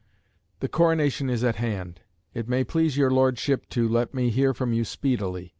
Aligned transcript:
The 0.61 0.67
coronation 0.67 1.29
is 1.29 1.43
at 1.43 1.57
hand. 1.57 2.01
It 2.33 2.49
may 2.49 2.63
please 2.63 2.97
your 2.97 3.11
Lordship 3.11 3.69
to 3.69 3.87
let 3.87 4.15
me 4.15 4.31
hear 4.31 4.51
from 4.51 4.73
you 4.73 4.83
speedily. 4.83 5.49